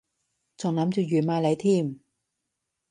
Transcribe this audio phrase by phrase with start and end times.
[0.57, 1.99] 仲諗住預埋你添